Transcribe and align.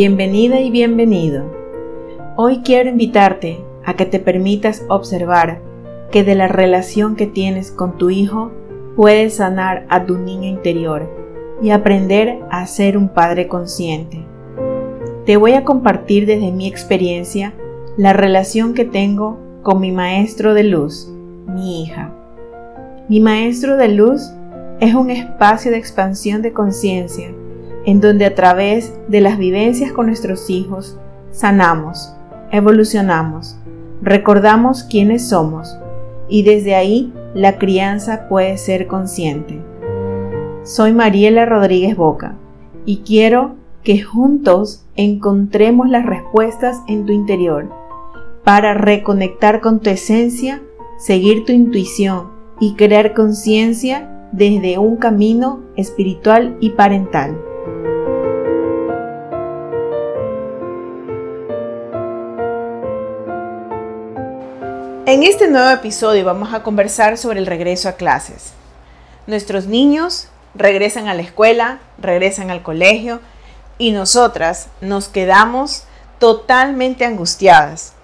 Bienvenida 0.00 0.60
y 0.60 0.70
bienvenido. 0.70 1.42
Hoy 2.36 2.58
quiero 2.58 2.88
invitarte 2.88 3.58
a 3.84 3.94
que 3.94 4.06
te 4.06 4.20
permitas 4.20 4.84
observar 4.88 5.60
que 6.12 6.22
de 6.22 6.36
la 6.36 6.46
relación 6.46 7.16
que 7.16 7.26
tienes 7.26 7.72
con 7.72 7.98
tu 7.98 8.08
hijo 8.08 8.52
puedes 8.94 9.34
sanar 9.34 9.86
a 9.88 10.06
tu 10.06 10.16
niño 10.16 10.48
interior 10.48 11.10
y 11.60 11.70
aprender 11.70 12.38
a 12.48 12.64
ser 12.68 12.96
un 12.96 13.08
padre 13.08 13.48
consciente. 13.48 14.24
Te 15.26 15.36
voy 15.36 15.54
a 15.54 15.64
compartir 15.64 16.26
desde 16.26 16.52
mi 16.52 16.68
experiencia 16.68 17.52
la 17.96 18.12
relación 18.12 18.74
que 18.74 18.84
tengo 18.84 19.36
con 19.64 19.80
mi 19.80 19.90
maestro 19.90 20.54
de 20.54 20.62
luz, 20.62 21.12
mi 21.48 21.82
hija. 21.82 22.12
Mi 23.08 23.18
maestro 23.18 23.76
de 23.76 23.88
luz 23.88 24.30
es 24.78 24.94
un 24.94 25.10
espacio 25.10 25.72
de 25.72 25.78
expansión 25.78 26.40
de 26.40 26.52
conciencia 26.52 27.34
en 27.88 28.02
donde 28.02 28.26
a 28.26 28.34
través 28.34 28.92
de 29.08 29.22
las 29.22 29.38
vivencias 29.38 29.92
con 29.92 30.08
nuestros 30.08 30.50
hijos 30.50 30.98
sanamos, 31.30 32.12
evolucionamos, 32.52 33.56
recordamos 34.02 34.82
quiénes 34.82 35.30
somos 35.30 35.74
y 36.28 36.42
desde 36.42 36.74
ahí 36.74 37.14
la 37.32 37.56
crianza 37.56 38.28
puede 38.28 38.58
ser 38.58 38.88
consciente. 38.88 39.62
Soy 40.64 40.92
Mariela 40.92 41.46
Rodríguez 41.46 41.96
Boca 41.96 42.34
y 42.84 42.98
quiero 42.98 43.54
que 43.82 44.02
juntos 44.02 44.84
encontremos 44.94 45.88
las 45.88 46.04
respuestas 46.04 46.82
en 46.88 47.06
tu 47.06 47.14
interior 47.14 47.70
para 48.44 48.74
reconectar 48.74 49.62
con 49.62 49.80
tu 49.80 49.88
esencia, 49.88 50.60
seguir 50.98 51.46
tu 51.46 51.52
intuición 51.52 52.26
y 52.60 52.74
crear 52.74 53.14
conciencia 53.14 54.28
desde 54.32 54.76
un 54.76 54.96
camino 54.96 55.60
espiritual 55.74 56.54
y 56.60 56.68
parental. 56.70 57.47
En 65.08 65.22
este 65.22 65.48
nuevo 65.48 65.70
episodio 65.70 66.22
vamos 66.26 66.52
a 66.52 66.62
conversar 66.62 67.16
sobre 67.16 67.38
el 67.38 67.46
regreso 67.46 67.88
a 67.88 67.92
clases. 67.92 68.52
Nuestros 69.26 69.64
niños 69.64 70.28
regresan 70.54 71.08
a 71.08 71.14
la 71.14 71.22
escuela, 71.22 71.78
regresan 71.96 72.50
al 72.50 72.62
colegio 72.62 73.22
y 73.78 73.92
nosotras 73.92 74.68
nos 74.82 75.08
quedamos 75.08 75.84
totalmente 76.18 77.06
angustiadas. 77.06 77.94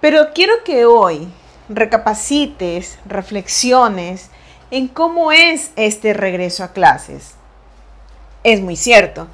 Pero 0.00 0.32
quiero 0.34 0.62
que 0.62 0.84
hoy 0.84 1.26
recapacites, 1.68 3.00
reflexiones 3.04 4.30
en 4.70 4.86
cómo 4.86 5.32
es 5.32 5.72
este 5.74 6.14
regreso 6.14 6.62
a 6.62 6.72
clases. 6.72 7.34
Es 8.44 8.60
muy 8.60 8.76
cierto, 8.76 9.26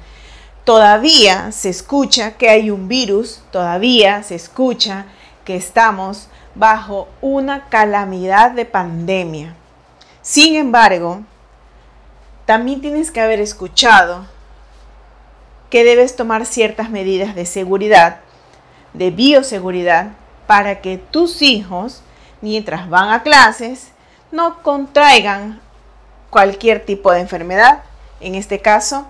todavía 0.63 1.51
se 1.51 1.69
escucha 1.69 2.37
que 2.37 2.49
hay 2.49 2.71
un 2.71 2.87
virus, 2.87 3.43
todavía 3.51 4.23
se 4.23 4.33
escucha 4.33 5.05
que 5.43 5.55
estamos 5.55 6.27
bajo 6.55 7.07
una 7.21 7.65
calamidad 7.69 8.51
de 8.51 8.65
pandemia. 8.65 9.53
Sin 10.21 10.55
embargo, 10.55 11.21
también 12.45 12.81
tienes 12.81 13.11
que 13.11 13.21
haber 13.21 13.39
escuchado 13.39 14.25
que 15.69 15.83
debes 15.83 16.15
tomar 16.15 16.45
ciertas 16.45 16.89
medidas 16.89 17.35
de 17.35 17.45
seguridad, 17.45 18.21
de 18.93 19.11
bioseguridad, 19.11 20.11
para 20.47 20.79
que 20.79 20.97
tus 20.97 21.41
hijos, 21.41 22.01
mientras 22.41 22.89
van 22.89 23.09
a 23.09 23.23
clases, 23.23 23.91
no 24.31 24.61
contraigan 24.61 25.59
cualquier 26.29 26.85
tipo 26.85 27.11
de 27.11 27.21
enfermedad, 27.21 27.83
en 28.19 28.35
este 28.35 28.61
caso, 28.61 29.07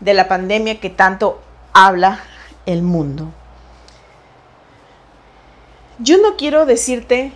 de 0.00 0.14
la 0.14 0.28
pandemia 0.28 0.80
que 0.80 0.90
tanto 0.90 1.40
habla 1.72 2.20
el 2.66 2.82
mundo. 2.82 3.32
Yo 5.98 6.18
no 6.18 6.36
quiero 6.36 6.64
decirte 6.64 7.32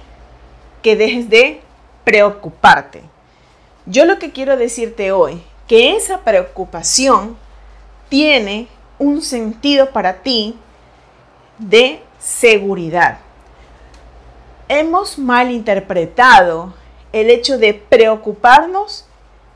que 0.82 0.94
dejes 0.94 1.28
de 1.28 1.62
preocuparte. 2.04 3.02
Yo 3.86 4.04
lo 4.04 4.18
que 4.20 4.30
quiero 4.30 4.56
decirte 4.56 5.10
hoy, 5.10 5.42
que 5.66 5.96
esa 5.96 6.20
preocupación 6.20 7.36
tiene 8.08 8.68
un 8.98 9.20
sentido 9.22 9.90
para 9.90 10.22
ti 10.22 10.56
de 11.58 12.02
seguridad. 12.20 13.18
Hemos 14.68 15.18
malinterpretado 15.18 16.72
el 17.12 17.30
hecho 17.30 17.58
de 17.58 17.74
preocuparnos 17.74 19.06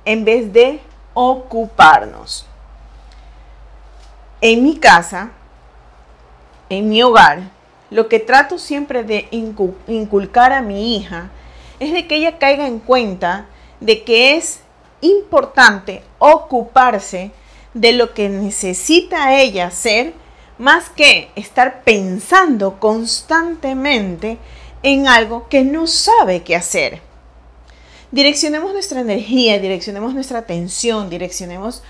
en 0.04 0.24
vez 0.24 0.52
de 0.52 0.80
ocuparnos. 1.14 2.46
En 4.40 4.64
mi 4.64 4.76
casa, 4.78 5.30
en 6.68 6.88
mi 6.88 7.02
hogar, 7.02 7.55
lo 7.90 8.08
que 8.08 8.18
trato 8.18 8.58
siempre 8.58 9.04
de 9.04 9.28
inculcar 9.30 10.52
a 10.52 10.62
mi 10.62 10.96
hija 10.96 11.30
es 11.78 11.92
de 11.92 12.06
que 12.06 12.16
ella 12.16 12.38
caiga 12.38 12.66
en 12.66 12.78
cuenta 12.78 13.46
de 13.80 14.02
que 14.02 14.36
es 14.36 14.60
importante 15.00 16.02
ocuparse 16.18 17.30
de 17.74 17.92
lo 17.92 18.14
que 18.14 18.28
necesita 18.28 19.38
ella 19.38 19.66
hacer 19.66 20.14
más 20.58 20.88
que 20.88 21.30
estar 21.36 21.82
pensando 21.84 22.80
constantemente 22.80 24.38
en 24.82 25.06
algo 25.06 25.48
que 25.48 25.62
no 25.62 25.86
sabe 25.86 26.42
qué 26.42 26.56
hacer. 26.56 27.00
Direccionemos 28.10 28.72
nuestra 28.72 29.00
energía, 29.00 29.58
direccionemos 29.58 30.14
nuestra 30.14 30.38
atención, 30.38 31.10
direccionemos 31.10 31.82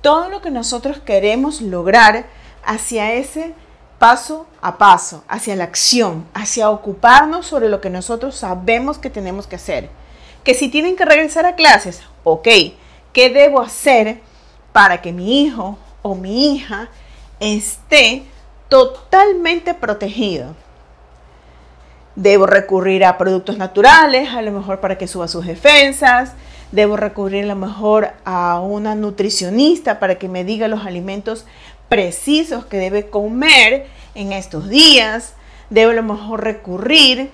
todo 0.00 0.30
lo 0.30 0.40
que 0.40 0.50
nosotros 0.50 0.98
queremos 0.98 1.60
lograr 1.60 2.26
hacia 2.64 3.12
ese 3.12 3.52
paso 3.98 4.46
a 4.60 4.78
paso, 4.78 5.24
hacia 5.28 5.56
la 5.56 5.64
acción, 5.64 6.26
hacia 6.34 6.70
ocuparnos 6.70 7.46
sobre 7.46 7.68
lo 7.68 7.80
que 7.80 7.90
nosotros 7.90 8.34
sabemos 8.34 8.98
que 8.98 9.10
tenemos 9.10 9.46
que 9.46 9.56
hacer. 9.56 9.90
Que 10.42 10.54
si 10.54 10.68
tienen 10.68 10.96
que 10.96 11.04
regresar 11.04 11.46
a 11.46 11.54
clases, 11.54 12.02
ok, 12.22 12.48
¿qué 13.12 13.30
debo 13.30 13.60
hacer 13.60 14.20
para 14.72 15.00
que 15.00 15.12
mi 15.12 15.42
hijo 15.42 15.78
o 16.02 16.14
mi 16.14 16.54
hija 16.54 16.88
esté 17.40 18.24
totalmente 18.68 19.74
protegido? 19.74 20.54
Debo 22.16 22.46
recurrir 22.46 23.04
a 23.04 23.18
productos 23.18 23.58
naturales, 23.58 24.30
a 24.30 24.42
lo 24.42 24.52
mejor 24.52 24.80
para 24.80 24.96
que 24.98 25.08
suba 25.08 25.28
sus 25.28 25.46
defensas. 25.46 26.32
Debo 26.70 26.96
recurrir 26.96 27.44
a 27.44 27.48
lo 27.48 27.56
mejor 27.56 28.12
a 28.24 28.60
una 28.60 28.94
nutricionista 28.94 29.98
para 29.98 30.16
que 30.16 30.28
me 30.28 30.44
diga 30.44 30.68
los 30.68 30.86
alimentos 30.86 31.44
precisos 31.94 32.64
que 32.64 32.78
debe 32.78 33.08
comer 33.08 33.86
en 34.16 34.32
estos 34.32 34.68
días. 34.68 35.34
Debe 35.70 35.92
a 35.92 35.94
lo 35.94 36.02
mejor 36.02 36.42
recurrir 36.42 37.30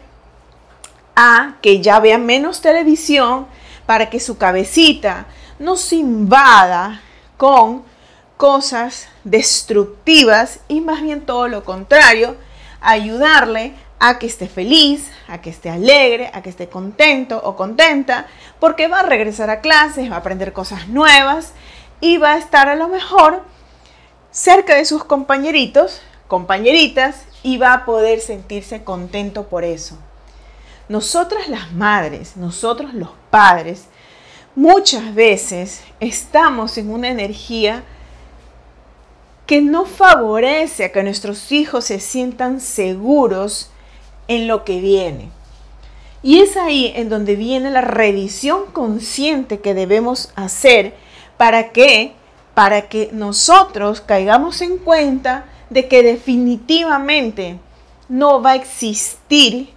a 1.16 1.54
que 1.62 1.81
ya 1.81 1.98
vea 1.98 2.19
menos 2.19 2.60
televisión 2.60 3.47
para 3.87 4.10
que 4.10 4.21
su 4.21 4.37
cabecita 4.37 5.25
no 5.59 5.76
se 5.76 5.97
invada 5.97 7.00
con 7.38 7.84
cosas 8.37 9.09
destructivas 9.25 10.60
y 10.69 10.82
más 10.82 11.00
bien 11.00 11.22
todo 11.22 11.48
lo 11.48 11.65
contrario, 11.65 12.37
ayudarle 12.82 13.72
a 13.98 14.18
que 14.18 14.27
esté 14.27 14.47
feliz, 14.47 15.10
a 15.27 15.41
que 15.41 15.48
esté 15.48 15.71
alegre, 15.71 16.30
a 16.34 16.42
que 16.42 16.51
esté 16.51 16.68
contento 16.68 17.41
o 17.42 17.56
contenta, 17.56 18.27
porque 18.59 18.89
va 18.89 19.01
a 19.01 19.04
regresar 19.04 19.48
a 19.48 19.63
clases, 19.63 20.10
va 20.10 20.16
a 20.16 20.18
aprender 20.18 20.53
cosas 20.53 20.86
nuevas 20.89 21.54
y 22.03 22.18
va 22.18 22.34
a 22.34 22.39
estar 22.39 22.68
a 22.68 22.77
lo 22.77 22.89
mejor 22.89 23.42
cerca 24.30 24.77
de 24.77 24.84
sus 24.84 25.04
compañeritos, 25.04 26.00
compañeritas, 26.28 27.24
y 27.42 27.56
va 27.56 27.72
a 27.72 27.84
poder 27.84 28.21
sentirse 28.21 28.84
contento 28.84 29.48
por 29.48 29.65
eso. 29.65 29.98
Nosotras 30.88 31.48
las 31.48 31.72
madres, 31.72 32.36
nosotros 32.36 32.94
los 32.94 33.10
padres, 33.30 33.84
muchas 34.54 35.15
veces 35.15 35.82
estamos 36.00 36.77
en 36.78 36.91
una 36.91 37.09
energía 37.09 37.84
que 39.47 39.60
no 39.60 39.84
favorece 39.84 40.84
a 40.84 40.92
que 40.92 41.03
nuestros 41.03 41.50
hijos 41.50 41.84
se 41.86 41.98
sientan 41.98 42.60
seguros 42.60 43.71
en 44.28 44.47
lo 44.47 44.65
que 44.65 44.80
viene. 44.80 45.30
Y 46.22 46.41
es 46.41 46.56
ahí 46.56 46.92
en 46.94 47.09
donde 47.09 47.34
viene 47.34 47.71
la 47.71 47.80
revisión 47.80 48.66
consciente 48.66 49.60
que 49.60 49.74
debemos 49.74 50.30
hacer 50.36 50.94
para 51.36 51.72
que 51.72 52.15
para 52.55 52.89
que 52.89 53.11
nosotros 53.13 54.01
caigamos 54.01 54.61
en 54.61 54.79
cuenta 54.79 55.45
de 55.71 55.89
que 55.89 56.03
definitivamente 56.03 57.59
no 58.09 58.43
va 58.43 58.51
a 58.51 58.57
existir 58.57 59.71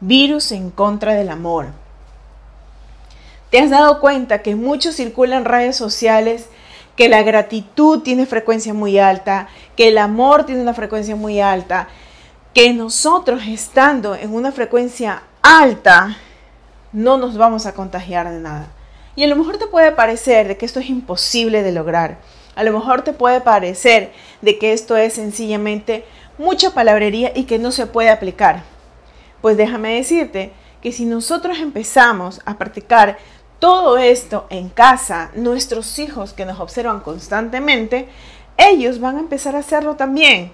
virus 0.00 0.52
en 0.52 0.70
contra 0.70 1.14
del 1.14 1.28
amor. 1.28 1.66
¿Te 3.50 3.60
has 3.60 3.70
dado 3.70 4.00
cuenta 4.00 4.42
que 4.42 4.56
muchos 4.56 4.96
circulan 4.96 5.40
en 5.40 5.44
redes 5.44 5.76
sociales 5.76 6.48
que 6.96 7.08
la 7.08 7.22
gratitud 7.22 8.00
tiene 8.00 8.26
frecuencia 8.26 8.74
muy 8.74 8.98
alta, 8.98 9.48
que 9.76 9.88
el 9.88 9.98
amor 9.98 10.44
tiene 10.44 10.62
una 10.62 10.74
frecuencia 10.74 11.16
muy 11.16 11.40
alta, 11.40 11.88
que 12.52 12.72
nosotros 12.72 13.42
estando 13.46 14.14
en 14.14 14.32
una 14.32 14.52
frecuencia 14.52 15.22
alta 15.42 16.16
no 16.92 17.16
nos 17.16 17.36
vamos 17.36 17.66
a 17.66 17.74
contagiar 17.74 18.30
de 18.30 18.40
nada? 18.40 18.68
Y 19.16 19.24
a 19.24 19.26
lo 19.26 19.36
mejor 19.36 19.58
te 19.58 19.66
puede 19.66 19.92
parecer 19.92 20.48
de 20.48 20.56
que 20.56 20.66
esto 20.66 20.80
es 20.80 20.88
imposible 20.88 21.62
de 21.62 21.72
lograr. 21.72 22.18
A 22.56 22.64
lo 22.64 22.72
mejor 22.72 23.02
te 23.02 23.12
puede 23.12 23.40
parecer 23.40 24.12
de 24.42 24.58
que 24.58 24.72
esto 24.72 24.96
es 24.96 25.14
sencillamente 25.14 26.04
mucha 26.38 26.74
palabrería 26.74 27.32
y 27.34 27.44
que 27.44 27.58
no 27.58 27.72
se 27.72 27.86
puede 27.86 28.10
aplicar. 28.10 28.62
Pues 29.40 29.56
déjame 29.56 29.94
decirte 29.94 30.52
que 30.82 30.92
si 30.92 31.04
nosotros 31.04 31.58
empezamos 31.58 32.40
a 32.44 32.58
practicar 32.58 33.18
todo 33.58 33.98
esto 33.98 34.46
en 34.50 34.68
casa, 34.68 35.30
nuestros 35.34 35.98
hijos 35.98 36.32
que 36.32 36.44
nos 36.44 36.60
observan 36.60 37.00
constantemente, 37.00 38.08
ellos 38.56 39.00
van 39.00 39.16
a 39.16 39.20
empezar 39.20 39.56
a 39.56 39.60
hacerlo 39.60 39.96
también. 39.96 40.52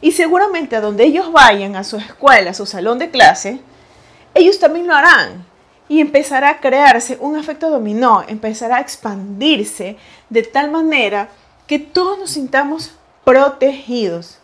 Y 0.00 0.12
seguramente 0.12 0.76
a 0.76 0.80
donde 0.80 1.04
ellos 1.04 1.32
vayan, 1.32 1.76
a 1.76 1.84
su 1.84 1.96
escuela, 1.96 2.50
a 2.50 2.54
su 2.54 2.66
salón 2.66 2.98
de 2.98 3.10
clase, 3.10 3.60
ellos 4.34 4.58
también 4.58 4.86
lo 4.86 4.94
harán. 4.94 5.44
Y 5.88 6.00
empezará 6.00 6.50
a 6.50 6.60
crearse 6.60 7.16
un 7.20 7.38
efecto 7.38 7.70
dominó, 7.70 8.24
empezará 8.26 8.76
a 8.76 8.80
expandirse 8.80 9.96
de 10.28 10.42
tal 10.42 10.70
manera 10.70 11.28
que 11.66 11.78
todos 11.78 12.18
nos 12.18 12.30
sintamos 12.30 12.92
protegidos. 13.24 14.38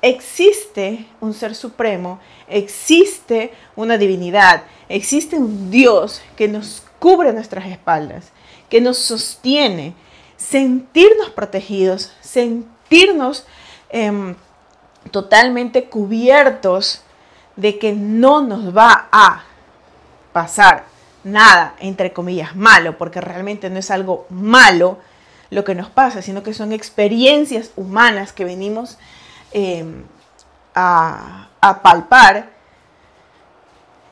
Existe 0.00 1.06
un 1.20 1.32
ser 1.32 1.54
supremo, 1.54 2.18
existe 2.48 3.52
una 3.76 3.96
divinidad, 3.96 4.64
existe 4.88 5.36
un 5.36 5.70
Dios 5.70 6.20
que 6.36 6.48
nos 6.48 6.82
cubre 6.98 7.32
nuestras 7.32 7.66
espaldas, 7.66 8.32
que 8.68 8.80
nos 8.80 8.98
sostiene. 8.98 9.94
Sentirnos 10.36 11.30
protegidos, 11.30 12.12
sentirnos 12.20 13.46
em, 13.90 14.34
totalmente 15.12 15.84
cubiertos 15.84 17.02
de 17.54 17.78
que 17.78 17.92
no 17.92 18.40
nos 18.40 18.76
va 18.76 19.08
a 19.12 19.44
pasar 20.32 20.84
nada, 21.24 21.74
entre 21.80 22.12
comillas, 22.12 22.56
malo, 22.56 22.98
porque 22.98 23.20
realmente 23.20 23.70
no 23.70 23.78
es 23.78 23.90
algo 23.90 24.26
malo 24.30 24.98
lo 25.50 25.64
que 25.64 25.74
nos 25.74 25.90
pasa, 25.90 26.22
sino 26.22 26.42
que 26.42 26.54
son 26.54 26.72
experiencias 26.72 27.72
humanas 27.76 28.32
que 28.32 28.44
venimos 28.44 28.98
em, 29.52 30.04
a, 30.74 31.48
a 31.60 31.82
palpar. 31.82 32.50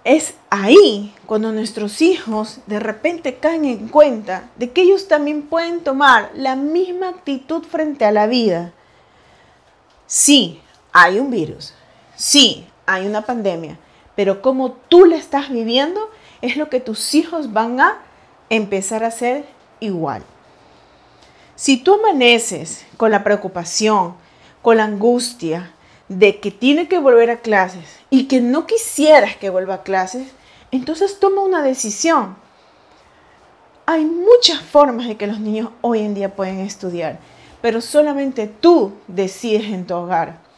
Es 0.04 0.34
ahí 0.50 1.14
cuando 1.26 1.52
nuestros 1.52 2.00
hijos 2.02 2.60
de 2.66 2.80
repente 2.80 3.36
caen 3.36 3.64
en 3.64 3.88
cuenta 3.88 4.44
de 4.56 4.70
que 4.70 4.82
ellos 4.82 5.08
también 5.08 5.42
pueden 5.42 5.80
tomar 5.80 6.30
la 6.34 6.56
misma 6.56 7.08
actitud 7.08 7.64
frente 7.64 8.04
a 8.04 8.12
la 8.12 8.26
vida. 8.26 8.72
Sí, 10.06 10.60
hay 10.92 11.18
un 11.18 11.30
virus, 11.30 11.72
sí, 12.16 12.66
hay 12.84 13.06
una 13.06 13.22
pandemia, 13.22 13.78
pero 14.20 14.42
como 14.42 14.72
tú 14.72 15.06
la 15.06 15.16
estás 15.16 15.48
viviendo 15.48 16.10
es 16.42 16.58
lo 16.58 16.68
que 16.68 16.78
tus 16.78 17.14
hijos 17.14 17.54
van 17.54 17.80
a 17.80 18.02
empezar 18.50 19.02
a 19.02 19.06
hacer 19.06 19.46
igual. 19.80 20.22
Si 21.54 21.78
tú 21.78 21.94
amaneces 21.94 22.84
con 22.98 23.12
la 23.12 23.24
preocupación, 23.24 24.12
con 24.60 24.76
la 24.76 24.84
angustia 24.84 25.72
de 26.10 26.38
que 26.38 26.50
tiene 26.50 26.86
que 26.86 26.98
volver 26.98 27.30
a 27.30 27.38
clases 27.38 27.98
y 28.10 28.24
que 28.24 28.42
no 28.42 28.66
quisieras 28.66 29.36
que 29.36 29.48
vuelva 29.48 29.76
a 29.76 29.82
clases, 29.84 30.28
entonces 30.70 31.18
toma 31.18 31.40
una 31.40 31.62
decisión. 31.62 32.36
Hay 33.86 34.04
muchas 34.04 34.60
formas 34.60 35.08
de 35.08 35.16
que 35.16 35.28
los 35.28 35.40
niños 35.40 35.70
hoy 35.80 36.00
en 36.00 36.12
día 36.12 36.36
pueden 36.36 36.60
estudiar, 36.60 37.20
pero 37.62 37.80
solamente 37.80 38.48
tú 38.48 38.92
decides 39.08 39.72
en 39.72 39.86
tu 39.86 39.94
hogar. 39.94 40.49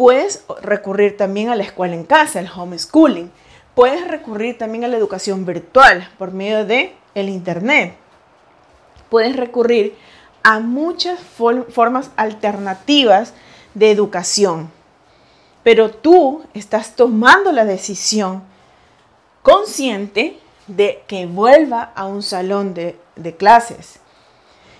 Puedes 0.00 0.44
recurrir 0.62 1.18
también 1.18 1.50
a 1.50 1.56
la 1.56 1.62
escuela 1.62 1.94
en 1.94 2.04
casa, 2.04 2.40
el 2.40 2.48
homeschooling. 2.48 3.30
Puedes 3.74 4.08
recurrir 4.08 4.56
también 4.56 4.82
a 4.82 4.88
la 4.88 4.96
educación 4.96 5.44
virtual 5.44 6.08
por 6.16 6.32
medio 6.32 6.64
de 6.64 6.94
el 7.14 7.28
internet. 7.28 7.96
Puedes 9.10 9.36
recurrir 9.36 9.94
a 10.42 10.58
muchas 10.58 11.20
formas 11.20 12.12
alternativas 12.16 13.34
de 13.74 13.90
educación. 13.90 14.70
Pero 15.64 15.90
tú 15.90 16.44
estás 16.54 16.96
tomando 16.96 17.52
la 17.52 17.66
decisión 17.66 18.42
consciente 19.42 20.38
de 20.66 21.02
que 21.08 21.26
vuelva 21.26 21.92
a 21.94 22.06
un 22.06 22.22
salón 22.22 22.72
de, 22.72 22.98
de 23.16 23.36
clases. 23.36 24.00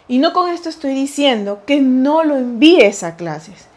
Y 0.09 0.17
no 0.17 0.33
con 0.33 0.49
esto 0.49 0.71
estoy 0.71 0.95
diciendo 0.95 1.61
que 1.67 1.83
no 1.83 2.25
lo 2.25 2.37
envíes 2.37 3.03
a 3.03 3.17
clases. 3.17 3.69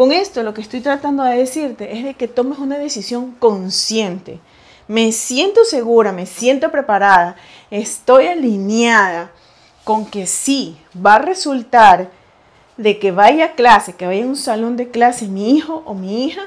Con 0.00 0.12
esto 0.12 0.42
lo 0.42 0.54
que 0.54 0.62
estoy 0.62 0.80
tratando 0.80 1.24
de 1.24 1.36
decirte 1.36 1.98
es 1.98 2.02
de 2.02 2.14
que 2.14 2.26
tomes 2.26 2.58
una 2.58 2.78
decisión 2.78 3.32
consciente. 3.32 4.40
Me 4.88 5.12
siento 5.12 5.62
segura, 5.66 6.10
me 6.10 6.24
siento 6.24 6.70
preparada, 6.70 7.36
estoy 7.70 8.28
alineada 8.28 9.30
con 9.84 10.06
que 10.06 10.26
sí 10.26 10.78
va 10.96 11.16
a 11.16 11.18
resultar 11.18 12.08
de 12.78 12.98
que 12.98 13.12
vaya 13.12 13.44
a 13.44 13.52
clase, 13.52 13.92
que 13.92 14.06
vaya 14.06 14.24
a 14.24 14.28
un 14.28 14.36
salón 14.36 14.78
de 14.78 14.88
clase 14.88 15.28
mi 15.28 15.54
hijo 15.54 15.82
o 15.84 15.92
mi 15.92 16.24
hija, 16.24 16.44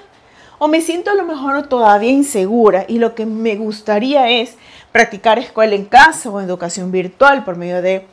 o 0.58 0.68
me 0.68 0.82
siento 0.82 1.12
a 1.12 1.14
lo 1.14 1.24
mejor 1.24 1.68
todavía 1.68 2.10
insegura 2.10 2.86
y 2.88 2.98
lo 2.98 3.14
que 3.14 3.28
me 3.28 3.56
gustaría 3.56 4.30
es 4.32 4.56
practicar 4.92 5.38
escuela 5.38 5.76
en 5.76 5.86
casa 5.86 6.32
o 6.32 6.42
educación 6.42 6.92
virtual 6.92 7.44
por 7.44 7.56
medio 7.56 7.84
de 7.84 8.08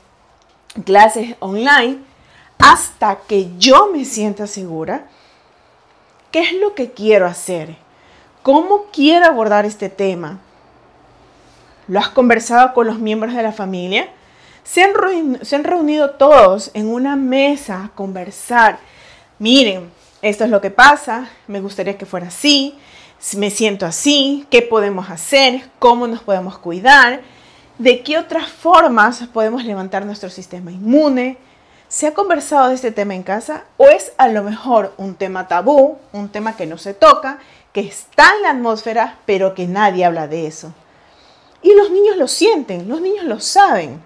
clases 0.85 1.35
online 1.39 1.97
hasta 2.59 3.21
que 3.27 3.49
yo 3.57 3.89
me 3.91 4.05
sienta 4.05 4.47
segura 4.47 5.07
¿Qué 6.31 6.41
es 6.41 6.53
lo 6.53 6.75
que 6.75 6.93
quiero 6.93 7.27
hacer? 7.27 7.77
¿Cómo 8.43 8.87
quiero 8.93 9.27
abordar 9.27 9.67
este 9.67 9.88
tema? 9.88 10.38
¿Lo 11.88 11.99
has 11.99 12.09
conversado 12.09 12.73
con 12.73 12.87
los 12.87 13.00
miembros 13.00 13.35
de 13.35 13.43
la 13.43 13.53
familia? 13.53 14.09
Se 14.62 14.82
han, 14.82 15.65
reunido 15.65 16.11
todos 16.11 16.71
en 16.75 16.87
una 16.87 17.17
mesa 17.17 17.85
a 17.85 17.88
conversar. 17.88 18.79
Miren, 19.41 19.91
esto 20.23 20.44
es 20.44 20.50
lo 20.50 20.61
que 20.61 20.71
pasa, 20.71 21.29
me 21.49 21.61
gustaría 21.61 21.99
que 21.99 22.06
fuera 22.06 22.29
así, 22.29 22.79
me 23.37 23.50
siento 23.50 23.85
así, 23.85 24.47
qué 24.50 24.62
podemos 24.62 25.11
hacer, 25.11 25.69
cómo 25.81 26.07
nos 26.07 26.23
podemos 26.23 26.59
cuidar, 26.59 27.23
de 27.78 28.02
qué 28.02 28.19
otras 28.19 28.49
formas 28.49 29.25
podemos 29.33 29.64
levantar 29.64 30.07
nuestro 30.07 30.31
sistema 30.31 30.71
inmune, 30.71 31.38
¿Se 31.90 32.06
ha 32.06 32.14
conversado 32.14 32.68
de 32.68 32.76
este 32.76 32.92
tema 32.92 33.16
en 33.16 33.25
casa 33.25 33.64
o 33.76 33.88
es 33.88 34.12
a 34.16 34.28
lo 34.28 34.44
mejor 34.44 34.94
un 34.97 35.16
tema 35.16 35.49
tabú, 35.49 35.99
un 36.12 36.28
tema 36.28 36.56
que 36.56 36.64
no 36.64 36.78
se 36.78 36.94
toca, 36.94 37.40
que 37.73 37.80
está 37.80 38.30
en 38.37 38.42
la 38.42 38.50
atmósfera, 38.50 39.18
pero 39.26 39.56
que 39.56 39.66
nadie 39.66 40.04
habla 40.04 40.28
de 40.28 40.47
eso? 40.47 40.73
Y 41.62 41.75
los 41.75 41.90
niños 41.90 42.16
lo 42.16 42.28
sienten, 42.28 42.88
los 42.88 43.00
niños 43.00 43.25
lo 43.25 43.40
saben. 43.40 44.00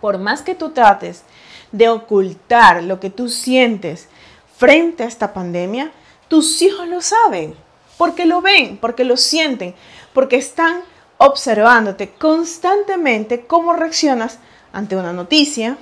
Por 0.00 0.16
más 0.16 0.40
que 0.40 0.54
tú 0.54 0.70
trates 0.70 1.24
de 1.72 1.90
ocultar 1.90 2.82
lo 2.82 3.00
que 3.00 3.10
tú 3.10 3.28
sientes 3.28 4.08
frente 4.56 5.02
a 5.02 5.08
esta 5.08 5.34
pandemia, 5.34 5.92
tus 6.28 6.62
hijos 6.62 6.88
lo 6.88 7.02
saben, 7.02 7.54
porque 7.98 8.24
lo 8.24 8.40
ven, 8.40 8.78
porque 8.78 9.04
lo 9.04 9.18
sienten, 9.18 9.74
porque 10.14 10.36
están 10.36 10.80
observándote 11.18 12.14
constantemente 12.14 13.44
cómo 13.44 13.74
reaccionas 13.74 14.38
ante 14.72 14.96
una 14.96 15.12
noticia, 15.12 15.76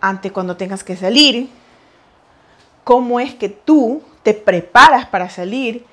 ante 0.00 0.30
cuando 0.30 0.56
tengas 0.56 0.84
que 0.84 0.96
salir, 0.96 1.50
cómo 2.84 3.18
es 3.20 3.34
que 3.34 3.48
tú 3.48 4.02
te 4.22 4.34
preparas 4.34 5.06
para 5.06 5.28
salir, 5.28 5.84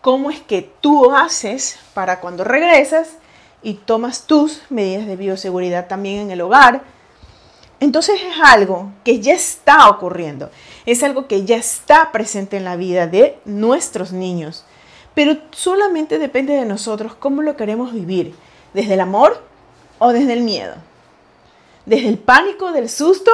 cómo 0.00 0.30
es 0.30 0.40
que 0.40 0.70
tú 0.80 1.10
haces 1.12 1.78
para 1.94 2.20
cuando 2.20 2.44
regresas 2.44 3.16
y 3.62 3.74
tomas 3.74 4.26
tus 4.26 4.62
medidas 4.68 5.06
de 5.06 5.16
bioseguridad 5.16 5.86
también 5.86 6.20
en 6.20 6.30
el 6.30 6.42
hogar. 6.42 6.82
Entonces 7.80 8.20
es 8.22 8.36
algo 8.42 8.92
que 9.04 9.20
ya 9.20 9.32
está 9.32 9.88
ocurriendo, 9.88 10.50
es 10.86 11.02
algo 11.02 11.26
que 11.26 11.44
ya 11.44 11.56
está 11.56 12.12
presente 12.12 12.56
en 12.56 12.64
la 12.64 12.76
vida 12.76 13.06
de 13.06 13.38
nuestros 13.44 14.12
niños, 14.12 14.64
pero 15.14 15.38
solamente 15.50 16.18
depende 16.18 16.54
de 16.54 16.64
nosotros 16.64 17.14
cómo 17.14 17.42
lo 17.42 17.56
queremos 17.56 17.92
vivir, 17.92 18.34
desde 18.74 18.94
el 18.94 19.00
amor 19.00 19.42
o 19.98 20.12
desde 20.12 20.34
el 20.34 20.42
miedo 20.42 20.74
desde 21.86 22.08
el 22.08 22.18
pánico 22.18 22.72
del 22.72 22.88
susto 22.88 23.30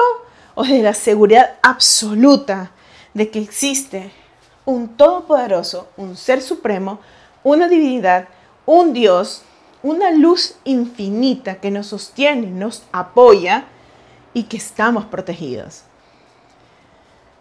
o 0.55 0.63
desde 0.63 0.83
la 0.83 0.93
seguridad 0.93 1.55
absoluta 1.61 2.71
de 3.13 3.29
que 3.29 3.39
existe 3.39 4.11
un 4.65 4.89
todopoderoso, 4.95 5.87
un 5.97 6.15
ser 6.15 6.41
supremo, 6.41 6.99
una 7.43 7.67
divinidad, 7.67 8.27
un 8.65 8.93
Dios, 8.93 9.43
una 9.83 10.11
luz 10.11 10.55
infinita 10.63 11.55
que 11.55 11.71
nos 11.71 11.87
sostiene, 11.87 12.47
nos 12.47 12.83
apoya 12.91 13.65
y 14.33 14.43
que 14.43 14.57
estamos 14.57 15.05
protegidos. 15.05 15.83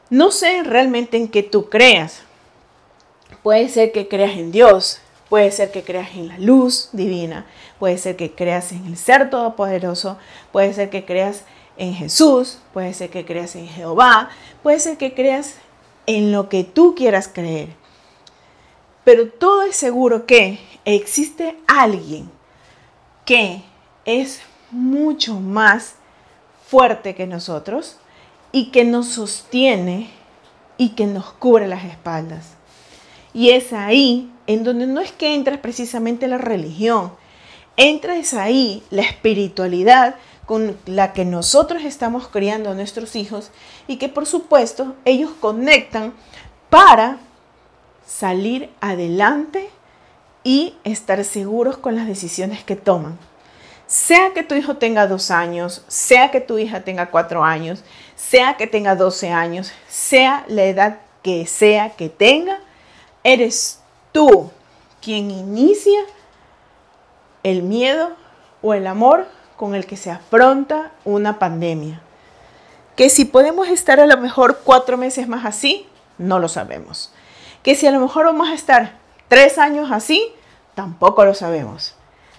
No 0.09 0.31
sé 0.31 0.63
realmente 0.65 1.17
en 1.17 1.29
qué 1.29 1.43
tú 1.43 1.69
creas. 1.69 2.23
Puede 3.43 3.69
ser 3.69 3.93
que 3.93 4.09
creas 4.09 4.33
en 4.33 4.51
Dios, 4.51 4.99
Puede 5.31 5.53
ser 5.53 5.71
que 5.71 5.85
creas 5.85 6.11
en 6.17 6.27
la 6.29 6.39
luz 6.39 6.91
divina, 6.93 7.47
puede 7.79 7.97
ser 7.99 8.17
que 8.17 8.35
creas 8.35 8.73
en 8.73 8.85
el 8.85 8.97
ser 8.97 9.31
todopoderoso, 9.31 10.19
puede 10.51 10.75
ser 10.75 10.91
que 10.91 11.05
creas 11.05 11.45
en 11.77 11.95
Jesús, 11.95 12.59
puede 12.75 12.93
ser 12.93 13.11
que 13.11 13.25
creas 13.25 13.55
en 13.55 13.69
Jehová, 13.69 14.31
puede 14.65 14.81
ser 14.81 14.99
que 14.99 15.15
creas 15.15 15.55
en 16.07 16.33
lo 16.33 16.49
que 16.49 16.65
tú 16.65 16.97
quieras 16.97 17.31
creer. 17.33 17.69
Pero 19.05 19.29
todo 19.29 19.63
es 19.63 19.77
seguro 19.77 20.27
que 20.27 20.59
existe 20.85 21.57
alguien 21.69 22.29
que 23.25 23.63
es 24.05 24.43
mucho 24.73 25.39
más 25.39 25.95
fuerte 26.67 27.15
que 27.15 27.29
nosotros 27.29 27.99
y 28.51 28.73
que 28.73 28.85
nos 28.85 29.07
sostiene 29.07 30.11
y 30.77 30.91
que 30.91 31.07
nos 31.07 31.33
cubre 31.35 31.69
las 31.69 31.85
espaldas. 31.85 32.55
Y 33.33 33.51
es 33.51 33.73
ahí 33.73 34.33
en 34.51 34.65
donde 34.65 34.89
no 34.89 35.01
es 35.01 35.13
que 35.13 35.37
entra 35.37 35.63
precisamente 35.63 36.27
la 36.27 36.37
religión, 36.37 37.13
entra 37.77 38.17
es 38.17 38.35
ahí 38.35 38.83
la 38.91 39.03
espiritualidad 39.03 40.17
con 40.45 40.77
la 40.87 41.13
que 41.13 41.25
nosotros 41.25 41.85
estamos 41.85 42.27
criando 42.27 42.69
a 42.69 42.75
nuestros 42.75 43.15
hijos 43.15 43.53
y 43.87 43.99
que 43.99 44.09
por 44.09 44.27
supuesto 44.27 44.97
ellos 45.05 45.31
conectan 45.39 46.15
para 46.69 47.19
salir 48.05 48.71
adelante 48.81 49.71
y 50.43 50.75
estar 50.83 51.23
seguros 51.25 51.77
con 51.77 51.95
las 51.95 52.09
decisiones 52.09 52.65
que 52.65 52.75
toman. 52.75 53.17
Sea 53.87 54.33
que 54.35 54.43
tu 54.43 54.57
hijo 54.57 54.79
tenga 54.79 55.07
dos 55.07 55.31
años, 55.31 55.85
sea 55.87 56.33
que 56.33 56.41
tu 56.41 56.59
hija 56.59 56.81
tenga 56.81 57.13
cuatro 57.13 57.45
años, 57.45 57.85
sea 58.17 58.57
que 58.57 58.67
tenga 58.67 58.97
doce 58.97 59.31
años, 59.31 59.71
sea 59.89 60.45
la 60.49 60.65
edad 60.65 60.99
que 61.23 61.47
sea 61.47 61.91
que 61.91 62.09
tenga, 62.09 62.59
eres 63.23 63.80
tú 64.13 64.51
quien 65.01 65.31
inicia 65.31 66.01
el 67.43 67.63
miedo 67.63 68.11
o 68.63 68.75
el 68.75 68.87
amor 68.87 69.27
con 69.57 69.75
el 69.75 69.87
que 69.87 69.97
se 69.97 70.11
afronta 70.11 70.93
una 71.05 71.39
pandemia. 71.39 72.01
Que 72.97 73.09
si 73.09 73.25
podemos 73.25 73.69
estar 73.69 74.01
a 74.01 74.07
lo 74.07 74.17
mejor 74.19 74.61
cuatro 74.65 74.97
meses 74.97 75.29
más 75.29 75.45
así, 75.45 75.87
no 76.19 76.39
lo 76.39 76.49
sabemos. 76.49 77.13
Que 77.63 77.75
si 77.75 77.87
a 77.87 77.91
lo 77.91 78.01
mejor 78.01 78.27
vamos 78.27 78.49
a 78.49 78.55
estar 78.55 78.99
tres 79.29 79.59
años 79.59 79.91
así, 79.91 80.33
tampoco 80.75 81.25
lo 81.25 81.35
sabemos. 81.35 81.95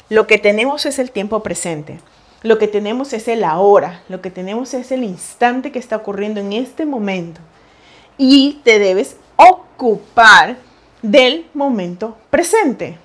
Lo 0.09 0.27
que 0.27 0.37
tenemos 0.37 0.85
es 0.85 0.99
el 0.99 1.11
tiempo 1.11 1.41
presente. 1.41 1.99
Lo 2.43 2.57
que 2.57 2.67
tenemos 2.67 3.13
es 3.13 3.27
el 3.27 3.43
ahora. 3.43 4.03
Lo 4.09 4.21
que 4.21 4.31
tenemos 4.31 4.73
es 4.73 4.91
el 4.91 5.03
instante 5.03 5.71
que 5.71 5.79
está 5.79 5.95
ocurriendo 5.95 6.39
en 6.39 6.53
este 6.53 6.85
momento. 6.85 7.39
Y 8.17 8.61
te 8.63 8.79
debes 8.79 9.15
ocupar 9.35 10.57
del 11.01 11.49
momento 11.53 12.17
presente. 12.29 12.97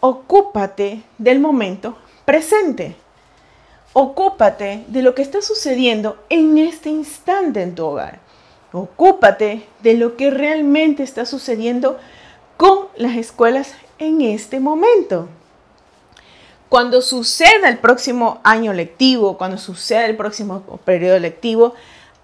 Ocúpate 0.00 1.02
del 1.18 1.40
momento 1.40 1.96
presente. 2.24 2.96
Ocúpate 3.92 4.84
de 4.88 5.02
lo 5.02 5.14
que 5.14 5.22
está 5.22 5.40
sucediendo 5.40 6.24
en 6.28 6.58
este 6.58 6.90
instante 6.90 7.62
en 7.62 7.74
tu 7.74 7.86
hogar. 7.86 8.18
Ocúpate 8.72 9.66
de 9.82 9.94
lo 9.94 10.16
que 10.16 10.30
realmente 10.30 11.04
está 11.04 11.26
sucediendo 11.26 11.98
con 12.56 12.88
las 12.96 13.16
escuelas 13.16 13.72
en 13.98 14.20
este 14.20 14.58
momento. 14.58 15.28
Cuando 16.68 17.02
suceda 17.02 17.68
el 17.68 17.78
próximo 17.78 18.40
año 18.42 18.72
lectivo, 18.72 19.38
cuando 19.38 19.58
suceda 19.58 20.06
el 20.06 20.16
próximo 20.16 20.62
periodo 20.84 21.20
lectivo, 21.20 21.74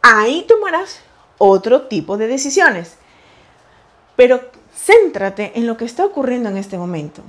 ahí 0.02 0.44
tomarás 0.48 1.00
otro 1.38 1.82
tipo 1.82 2.16
de 2.16 2.26
decisiones. 2.26 2.96
Pero 4.16 4.40
céntrate 4.84 5.52
en 5.54 5.66
lo 5.66 5.76
que 5.76 5.84
está 5.84 6.04
ocurriendo 6.04 6.48
en 6.48 6.56
este 6.56 6.78
momento. 6.78 7.22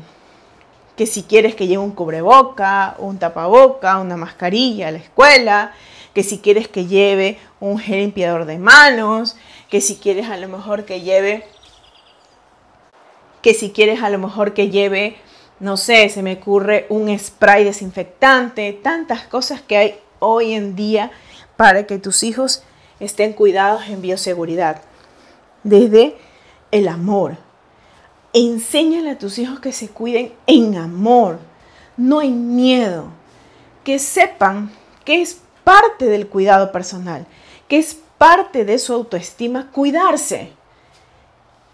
Que 0.95 1.05
si 1.05 1.23
quieres 1.23 1.55
que 1.55 1.67
lleve 1.67 1.83
un 1.83 1.91
cubreboca, 1.91 2.95
un 2.99 3.17
tapaboca, 3.17 3.99
una 3.99 4.17
mascarilla 4.17 4.87
a 4.87 4.91
la 4.91 4.99
escuela, 4.99 5.73
que 6.13 6.23
si 6.23 6.39
quieres 6.39 6.67
que 6.67 6.85
lleve 6.85 7.39
un 7.59 7.79
gel 7.79 7.99
limpiador 7.99 8.45
de 8.45 8.57
manos, 8.57 9.35
que 9.69 9.81
si 9.81 9.95
quieres 9.95 10.29
a 10.29 10.37
lo 10.37 10.47
mejor 10.47 10.85
que 10.85 11.01
lleve, 11.01 11.45
que 13.41 13.53
si 13.53 13.71
quieres 13.71 14.03
a 14.03 14.09
lo 14.09 14.19
mejor 14.19 14.53
que 14.53 14.69
lleve, 14.69 15.17
no 15.59 15.77
sé, 15.77 16.09
se 16.09 16.21
me 16.21 16.33
ocurre 16.33 16.85
un 16.89 17.17
spray 17.17 17.63
desinfectante, 17.63 18.73
tantas 18.73 19.23
cosas 19.23 19.61
que 19.61 19.77
hay 19.77 19.99
hoy 20.19 20.53
en 20.53 20.75
día 20.75 21.11
para 21.55 21.85
que 21.85 21.97
tus 21.97 22.23
hijos 22.23 22.63
estén 22.99 23.33
cuidados 23.33 23.87
en 23.87 24.01
bioseguridad. 24.01 24.81
Desde 25.63 26.17
el 26.71 26.87
amor. 26.87 27.37
Enséñale 28.33 29.11
a 29.11 29.17
tus 29.17 29.37
hijos 29.37 29.59
que 29.59 29.71
se 29.71 29.89
cuiden 29.89 30.33
en 30.47 30.75
amor, 30.77 31.39
no 31.97 32.21
en 32.21 32.55
miedo. 32.55 33.07
Que 33.83 33.99
sepan 33.99 34.71
que 35.03 35.21
es 35.21 35.41
parte 35.63 36.05
del 36.05 36.27
cuidado 36.27 36.71
personal, 36.71 37.25
que 37.67 37.77
es 37.77 37.97
parte 38.17 38.65
de 38.65 38.79
su 38.79 38.93
autoestima 38.93 39.69
cuidarse. 39.71 40.51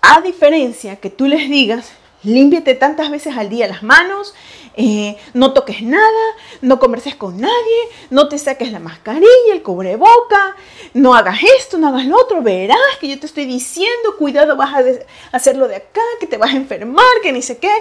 A 0.01 0.21
diferencia 0.21 0.95
que 0.95 1.09
tú 1.09 1.25
les 1.25 1.49
digas, 1.49 1.91
límpiate 2.23 2.75
tantas 2.75 3.11
veces 3.11 3.37
al 3.37 3.49
día 3.49 3.67
las 3.67 3.83
manos, 3.83 4.33
eh, 4.79 5.17
no 5.34 5.53
toques 5.53 5.81
nada, 5.81 6.36
no 6.62 6.79
converses 6.79 7.15
con 7.15 7.41
nadie, 7.41 7.79
no 8.12 8.29
te 8.29 8.38
saques 8.38 8.72
la 8.72 8.79
mascarilla, 8.79 9.51
el 9.51 9.63
cubreboca, 9.63 10.55
no 10.93 11.15
hagas 11.15 11.39
esto, 11.57 11.79
no 11.79 11.88
hagas 11.88 12.05
lo 12.05 12.15
otro, 12.15 12.43
verás 12.43 12.77
que 13.01 13.07
yo 13.07 13.19
te 13.19 13.25
estoy 13.25 13.46
diciendo, 13.46 14.15
cuidado, 14.19 14.55
vas 14.55 14.75
a 14.75 15.36
hacerlo 15.36 15.67
de 15.67 15.77
acá, 15.77 16.01
que 16.19 16.27
te 16.27 16.38
vas 16.38 16.53
a 16.53 16.57
enfermar, 16.57 17.03
que 17.24 17.31
ni 17.31 17.41
sé 17.41 17.57
qué. 17.57 17.72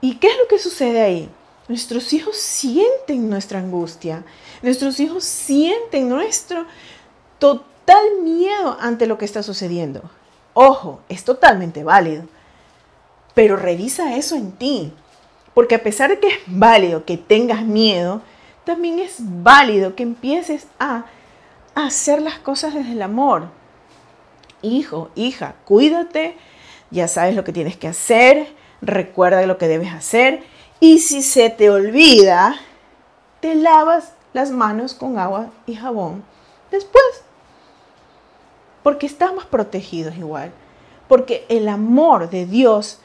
¿Y 0.00 0.14
qué 0.16 0.28
es 0.28 0.38
lo 0.38 0.46
que 0.46 0.60
sucede 0.60 1.02
ahí? 1.02 1.28
Nuestros 1.66 2.12
hijos 2.12 2.36
sienten 2.36 3.28
nuestra 3.28 3.58
angustia, 3.58 4.24
nuestros 4.62 5.00
hijos 5.00 5.24
sienten 5.24 6.08
nuestro 6.08 6.64
total 7.40 8.20
miedo 8.22 8.76
ante 8.80 9.08
lo 9.08 9.18
que 9.18 9.24
está 9.24 9.42
sucediendo. 9.42 10.02
Ojo, 10.52 11.00
es 11.08 11.24
totalmente 11.24 11.82
válido, 11.82 12.22
pero 13.34 13.56
revisa 13.56 14.16
eso 14.16 14.36
en 14.36 14.52
ti. 14.52 14.92
Porque 15.54 15.76
a 15.76 15.82
pesar 15.82 16.10
de 16.10 16.18
que 16.18 16.28
es 16.28 16.38
válido 16.46 17.04
que 17.04 17.16
tengas 17.16 17.62
miedo, 17.62 18.20
también 18.64 18.98
es 18.98 19.16
válido 19.18 19.94
que 19.94 20.02
empieces 20.02 20.66
a 20.78 21.04
hacer 21.74 22.20
las 22.20 22.38
cosas 22.38 22.74
desde 22.74 22.92
el 22.92 23.02
amor. 23.02 23.48
Hijo, 24.62 25.10
hija, 25.14 25.54
cuídate, 25.64 26.36
ya 26.90 27.08
sabes 27.08 27.36
lo 27.36 27.44
que 27.44 27.52
tienes 27.52 27.76
que 27.76 27.88
hacer, 27.88 28.48
recuerda 28.80 29.46
lo 29.46 29.58
que 29.58 29.68
debes 29.68 29.92
hacer 29.92 30.42
y 30.80 30.98
si 30.98 31.22
se 31.22 31.50
te 31.50 31.70
olvida, 31.70 32.56
te 33.40 33.54
lavas 33.54 34.12
las 34.32 34.50
manos 34.50 34.94
con 34.94 35.18
agua 35.18 35.50
y 35.66 35.76
jabón 35.76 36.24
después. 36.70 37.04
Porque 38.82 39.06
estamos 39.06 39.44
protegidos 39.46 40.16
igual. 40.16 40.52
Porque 41.08 41.46
el 41.48 41.68
amor 41.68 42.28
de 42.28 42.44
Dios 42.46 43.00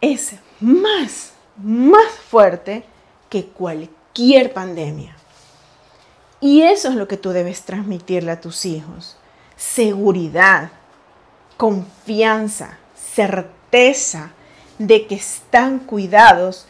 es 0.00 0.34
más 0.60 1.35
más 1.58 2.10
fuerte 2.12 2.84
que 3.28 3.46
cualquier 3.46 4.52
pandemia. 4.52 5.16
Y 6.40 6.62
eso 6.62 6.88
es 6.88 6.94
lo 6.94 7.08
que 7.08 7.16
tú 7.16 7.30
debes 7.30 7.62
transmitirle 7.62 8.30
a 8.30 8.40
tus 8.40 8.66
hijos. 8.66 9.16
Seguridad, 9.56 10.70
confianza, 11.56 12.78
certeza 12.94 14.30
de 14.78 15.06
que 15.06 15.14
están 15.14 15.78
cuidados, 15.78 16.66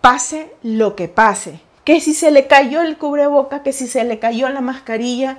pase 0.00 0.54
lo 0.62 0.94
que 0.94 1.08
pase. 1.08 1.60
Que 1.84 2.00
si 2.00 2.14
se 2.14 2.30
le 2.30 2.46
cayó 2.46 2.80
el 2.82 2.96
cubreboca, 2.96 3.64
que 3.64 3.72
si 3.72 3.88
se 3.88 4.04
le 4.04 4.20
cayó 4.20 4.48
la 4.48 4.60
mascarilla, 4.60 5.38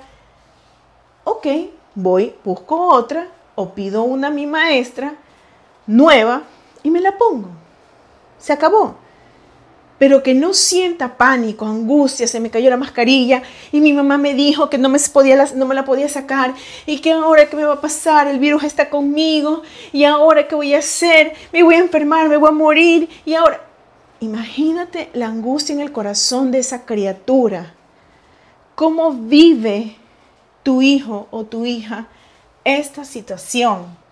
ok, 1.24 1.46
voy, 1.94 2.34
busco 2.44 2.88
otra 2.88 3.28
o 3.54 3.70
pido 3.70 4.02
una 4.02 4.28
a 4.28 4.30
mi 4.30 4.46
maestra 4.46 5.14
nueva 5.86 6.42
y 6.82 6.90
me 6.90 7.00
la 7.00 7.16
pongo 7.16 7.63
se 8.44 8.52
acabó. 8.52 8.96
Pero 9.98 10.22
que 10.22 10.34
no 10.34 10.52
sienta 10.52 11.16
pánico, 11.16 11.64
angustia, 11.64 12.26
se 12.26 12.40
me 12.40 12.50
cayó 12.50 12.68
la 12.68 12.76
mascarilla 12.76 13.42
y 13.72 13.80
mi 13.80 13.94
mamá 13.94 14.18
me 14.18 14.34
dijo 14.34 14.68
que 14.68 14.76
no 14.76 14.90
me, 14.90 14.98
podía, 14.98 15.46
no 15.54 15.64
me 15.64 15.74
la 15.74 15.86
podía 15.86 16.10
sacar 16.10 16.52
y 16.84 16.98
que 16.98 17.12
ahora 17.12 17.48
qué 17.48 17.56
me 17.56 17.64
va 17.64 17.74
a 17.74 17.80
pasar, 17.80 18.26
el 18.26 18.38
virus 18.38 18.64
está 18.64 18.90
conmigo 18.90 19.62
y 19.92 20.04
ahora 20.04 20.46
qué 20.46 20.54
voy 20.54 20.74
a 20.74 20.80
hacer, 20.80 21.32
me 21.52 21.62
voy 21.62 21.76
a 21.76 21.78
enfermar, 21.78 22.28
me 22.28 22.36
voy 22.36 22.50
a 22.50 22.52
morir 22.52 23.08
y 23.24 23.34
ahora... 23.34 23.60
Imagínate 24.20 25.10
la 25.12 25.26
angustia 25.26 25.74
en 25.74 25.80
el 25.80 25.92
corazón 25.92 26.50
de 26.50 26.58
esa 26.58 26.86
criatura. 26.86 27.74
¿Cómo 28.74 29.12
vive 29.12 29.96
tu 30.62 30.80
hijo 30.80 31.28
o 31.30 31.44
tu 31.44 31.66
hija 31.66 32.08
esta 32.64 33.04
situación? 33.04 34.03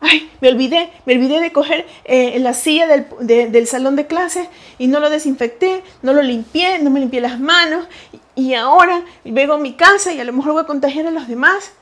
Ay, 0.00 0.30
me 0.40 0.48
olvidé, 0.48 0.90
me 1.04 1.14
olvidé 1.14 1.40
de 1.40 1.52
coger 1.52 1.86
eh, 2.04 2.38
la 2.40 2.54
silla 2.54 2.86
del, 2.86 3.66
salón 3.66 3.96
de 3.96 4.06
clases 4.06 4.48
y 4.78 4.86
no 4.86 5.00
lo 5.00 5.10
desinfecté, 5.10 5.82
no 6.02 6.12
lo 6.12 6.22
limpié, 6.22 6.78
no 6.78 6.90
me 6.90 7.00
limpié 7.00 7.20
las 7.20 7.38
manos 7.38 7.86
y, 8.34 8.54
ahora 8.54 9.04
vengo 9.24 9.54
a 9.54 9.58
mi 9.58 9.74
casa 9.74 10.12
y 10.12 10.20
a 10.20 10.24
lo 10.24 10.32
mejor 10.32 10.52
voy 10.52 10.62
a 10.62 10.66
contagiar 10.66 11.06
a 11.06 11.10
los 11.10 11.28
demás. 11.28 11.72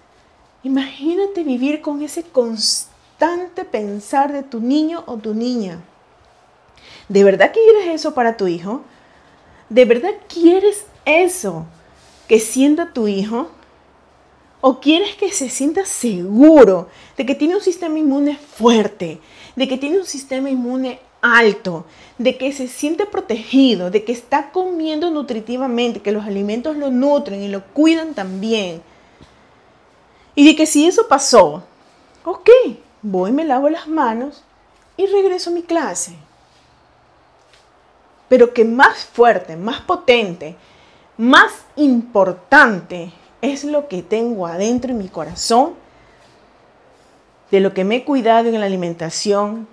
Imagínate 0.65 1.45
vivir 1.45 1.81
con 1.81 2.03
ese 2.03 2.25
constante 2.25 3.65
pensar 3.65 4.33
de 4.33 4.43
tu 4.43 4.61
niño 4.61 5.05
o 5.07 5.17
tu 5.17 5.35
niña. 5.35 5.79
¿De 7.09 7.25
verdad 7.25 7.53
quieres 7.53 7.95
eso 7.95 8.13
para 8.13 8.37
tu 8.37 8.49
hijo? 8.49 8.83
¿De 9.69 9.85
verdad 9.85 10.11
quieres 10.29 10.85
eso 11.05 11.67
que 12.27 12.41
sienta 12.41 12.93
tu 12.93 13.07
hijo? 13.07 13.51
¿O 14.61 14.81
quieres 14.81 15.15
que 15.15 15.31
se 15.33 15.49
sienta 15.49 15.85
seguro 15.85 16.89
de 17.17 17.25
que 17.25 17.35
tiene 17.35 17.55
un 17.55 17.61
sistema 17.61 17.99
inmune 17.99 18.37
fuerte, 18.37 19.21
de 19.55 19.69
que 19.69 19.79
tiene 19.79 19.99
un 19.99 20.07
sistema 20.07 20.51
inmune 20.51 21.01
alto, 21.21 21.85
de 22.17 22.37
que 22.37 22.53
se 22.53 22.67
siente 22.67 23.07
protegido, 23.07 23.91
de 23.91 24.05
que 24.05 24.13
está 24.13 24.51
comiendo 24.51 25.11
nutritivamente, 25.11 26.01
que 26.01 26.13
los 26.13 26.25
alimentos 26.25 26.77
lo 26.77 26.91
nutren 26.91 27.43
y 27.43 27.49
lo 27.49 27.65
cuidan 27.67 28.15
también. 28.15 28.83
Y 30.35 30.45
de 30.45 30.57
que 30.57 30.67
si 30.67 30.87
eso 30.87 31.07
pasó, 31.09 31.65
ok, 32.25 32.51
voy, 33.03 33.33
me 33.33 33.45
lavo 33.45 33.69
las 33.69 33.87
manos 33.89 34.43
y 34.97 35.07
regreso 35.07 35.51
a 35.51 35.53
mi 35.53 35.63
clase. 35.63 36.17
Pero 38.29 38.53
que 38.53 38.65
más 38.65 39.05
fuerte, 39.05 39.57
más 39.57 39.81
potente, 39.81 40.57
más 41.17 41.53
importante 41.77 43.13
es 43.43 43.65
lo 43.65 43.89
que 43.89 44.03
tengo 44.03 44.47
adentro 44.47 44.91
en 44.91 44.99
mi 44.99 45.09
corazón, 45.09 45.75
de 47.51 47.61
lo 47.61 47.73
que 47.73 47.85
me 47.85 47.97
he 47.97 48.05
cuidado 48.05 48.49
en 48.49 48.61
la 48.61 48.67
alimentación, 48.67 49.69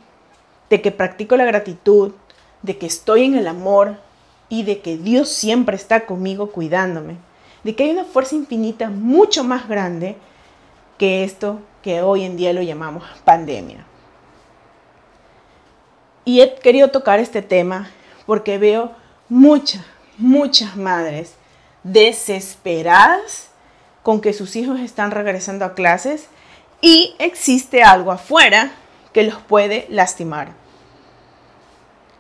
de 0.70 0.82
que 0.82 0.92
practico 0.92 1.36
la 1.36 1.46
gratitud, 1.46 2.14
de 2.62 2.78
que 2.78 2.86
estoy 2.86 3.26
en 3.26 3.36
el 3.36 3.48
amor 3.48 3.98
y 4.50 4.64
de 4.64 4.80
que 4.80 4.98
Dios 4.98 5.30
siempre 5.30 5.76
está 5.76 6.06
conmigo 6.06 6.52
cuidándome, 6.52 7.18
de 7.64 7.76
que 7.76 7.84
hay 7.84 7.92
una 7.92 8.06
fuerza 8.06 8.36
infinita 8.36 8.90
mucho 8.90 9.44
más 9.44 9.68
grande 9.68 10.16
que 10.98 11.24
esto 11.24 11.60
que 11.82 12.02
hoy 12.02 12.24
en 12.24 12.38
día 12.38 12.54
lo 12.54 12.62
llamamos 12.62 13.04
pandemia. 13.24 13.86
Y 16.24 16.42
he 16.42 16.56
querido 16.56 16.90
tocar 16.90 17.20
este 17.20 17.42
tema 17.42 17.90
porque 18.26 18.58
veo 18.58 18.92
muchas, 19.30 19.84
muchas 20.18 20.76
madres 20.76 21.36
desesperadas 21.84 23.50
con 24.06 24.22
que 24.22 24.34
sus 24.34 24.56
hijos 24.56 24.80
están 24.82 25.10
regresando 25.10 25.66
a 25.66 25.74
clases 25.74 26.28
y 26.80 27.16
existe 27.18 27.82
algo 27.82 28.12
afuera 28.12 28.72
que 29.14 29.24
los 29.24 29.38
puede 29.42 29.88
lastimar. 29.90 30.50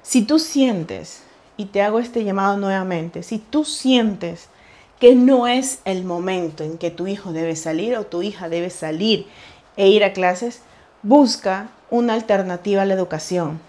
Si 0.01 0.23
tú 0.23 0.39
sientes, 0.39 1.21
y 1.57 1.65
te 1.65 1.83
hago 1.83 1.99
este 1.99 2.23
llamado 2.23 2.57
nuevamente, 2.57 3.21
si 3.21 3.37
tú 3.37 3.65
sientes 3.65 4.49
que 4.99 5.13
no 5.13 5.45
es 5.45 5.77
el 5.85 6.03
momento 6.05 6.63
en 6.63 6.79
que 6.79 6.89
tu 6.89 7.05
hijo 7.05 7.33
debe 7.33 7.55
salir 7.55 7.95
o 7.97 8.07
tu 8.07 8.23
hija 8.23 8.49
debe 8.49 8.71
salir 8.71 9.27
e 9.77 9.87
ir 9.87 10.03
a 10.03 10.11
clases, 10.11 10.61
busca 11.03 11.69
una 11.91 12.15
alternativa 12.15 12.81
a 12.81 12.85
la 12.85 12.95
educación. 12.95 13.59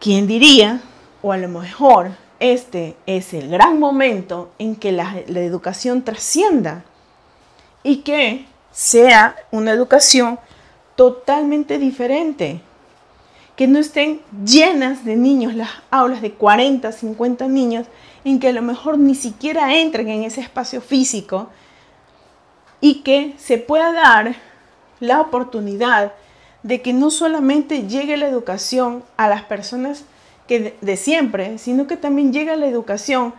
¿Quién 0.00 0.26
diría? 0.26 0.80
O 1.22 1.30
a 1.30 1.36
lo 1.36 1.46
mejor 1.46 2.10
este 2.42 2.96
es 3.06 3.34
el 3.34 3.48
gran 3.48 3.78
momento 3.78 4.50
en 4.58 4.74
que 4.74 4.90
la, 4.90 5.16
educación 5.28 6.02
trascienda 6.02 6.84
y 7.84 7.98
que 7.98 8.46
sea 8.72 9.36
una 9.52 9.70
educación 9.70 10.40
totalmente 10.96 11.78
diferente. 11.78 12.60
Que 13.54 13.68
no 13.68 13.78
estén 13.78 14.22
llenas 14.44 15.04
de 15.04 15.14
niños 15.14 15.54
las 15.54 15.70
aulas 15.90 16.20
de 16.20 16.32
40, 16.32 16.90
50 16.90 17.46
niños, 17.46 17.86
en 18.24 18.40
que 18.40 18.48
a 18.48 18.52
lo 18.52 18.62
mejor 18.62 18.98
ni 18.98 19.14
siquiera 19.14 19.76
entren 19.76 20.08
en 20.08 20.24
ese 20.24 20.40
espacio 20.40 20.80
físico 20.80 21.48
y 22.80 23.02
que 23.02 23.34
se 23.38 23.58
pueda 23.58 23.92
dar 23.92 24.34
la 24.98 25.20
oportunidad 25.20 26.12
de 26.64 26.82
que 26.82 26.92
no 26.92 27.10
solamente 27.10 27.86
llegue 27.86 28.16
la 28.16 28.26
educación 28.26 29.04
a 29.16 29.28
las 29.28 29.42
personas 29.42 30.06
que 30.46 30.76
de, 30.80 30.96
siempre, 30.96 31.58
sino 31.58 31.86
que 31.86 31.96
también 31.96 32.32
llegue 32.32 32.56
la 32.56 32.66
educación 32.66 33.34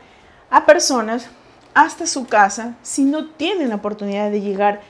a 0.49 0.65
personas 0.65 1.27
hasta 1.73 2.07
su 2.07 2.27
casa 2.27 2.75
si 2.81 3.03
no 3.03 3.29
tienen 3.29 3.69
la 3.69 3.75
oportunidad 3.75 4.31
de 4.31 4.41
llegar 4.41 4.81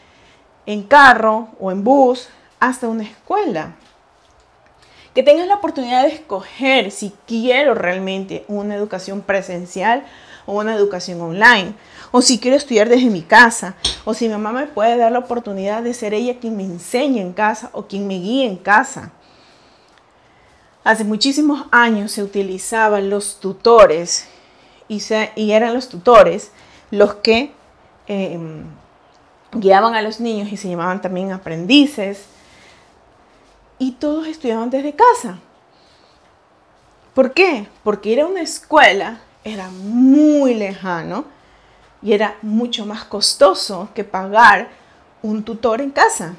en 0.65 0.83
carro 0.83 1.49
o 1.59 1.71
en 1.71 1.83
bus 1.83 2.29
hasta 2.59 2.87
una 2.87 3.03
escuela. 3.03 3.75
Que 5.13 5.21
tengas 5.21 5.47
la 5.47 5.55
oportunidad 5.55 6.03
de 6.03 6.13
escoger 6.13 6.89
si 6.91 7.13
quiero 7.27 7.75
realmente 7.75 8.45
una 8.47 8.75
educación 8.75 9.21
presencial 9.21 10.03
o 10.45 10.59
una 10.59 10.75
educación 10.75 11.21
online. 11.21 11.75
O 12.11 12.21
si 12.21 12.39
quiero 12.39 12.57
estudiar 12.57 12.89
desde 12.89 13.09
mi 13.09 13.21
casa. 13.21 13.75
O 14.05 14.13
si 14.13 14.27
mi 14.27 14.33
mamá 14.33 14.51
me 14.51 14.67
puede 14.67 14.97
dar 14.97 15.11
la 15.11 15.19
oportunidad 15.19 15.83
de 15.83 15.93
ser 15.93 16.13
ella 16.13 16.39
quien 16.39 16.57
me 16.57 16.63
enseñe 16.63 17.19
en 17.19 17.33
casa 17.33 17.69
o 17.73 17.87
quien 17.87 18.07
me 18.07 18.15
guíe 18.15 18.45
en 18.45 18.57
casa. 18.57 19.11
Hace 20.83 21.05
muchísimos 21.05 21.65
años 21.71 22.11
se 22.11 22.23
utilizaban 22.23 23.09
los 23.09 23.39
tutores 23.39 24.27
y, 24.89 25.01
y 25.35 25.51
eran 25.51 25.73
los 25.73 25.87
tutores 25.87 26.51
los 26.91 27.15
que 27.15 27.53
em, 28.07 28.65
guiaban 29.53 29.95
a 29.95 30.01
los 30.01 30.19
niños 30.19 30.51
y 30.51 30.57
se 30.57 30.69
llamaban 30.69 31.01
también 31.01 31.31
aprendices 31.31 32.25
y 33.79 33.93
todos 33.93 34.27
estudiaban 34.27 34.69
desde 34.69 34.93
casa. 34.93 35.39
¿Por 37.13 37.33
qué? 37.33 37.67
Porque 37.83 38.09
ir 38.09 38.21
a 38.21 38.27
una 38.27 38.41
escuela 38.41 39.21
era 39.43 39.69
muy 39.69 40.53
lejano 40.53 41.25
y 42.01 42.13
era 42.13 42.37
mucho 42.41 42.85
más 42.85 43.05
costoso 43.05 43.89
que 43.93 44.03
pagar 44.03 44.69
un 45.21 45.43
tutor 45.43 45.79
en 45.79 45.91
casa. 45.91 46.35